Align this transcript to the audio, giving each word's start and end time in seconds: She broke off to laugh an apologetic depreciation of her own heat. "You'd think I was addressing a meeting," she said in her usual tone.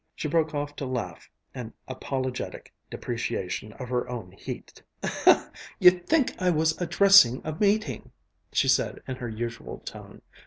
She 0.15 0.27
broke 0.27 0.55
off 0.55 0.75
to 0.77 0.85
laugh 0.87 1.29
an 1.53 1.73
apologetic 1.87 2.73
depreciation 2.89 3.71
of 3.73 3.89
her 3.89 4.09
own 4.09 4.31
heat. 4.31 4.81
"You'd 5.77 6.07
think 6.07 6.33
I 6.41 6.49
was 6.49 6.81
addressing 6.81 7.39
a 7.43 7.53
meeting," 7.53 8.11
she 8.51 8.67
said 8.67 9.03
in 9.07 9.17
her 9.17 9.29
usual 9.29 9.77
tone. 9.85 10.23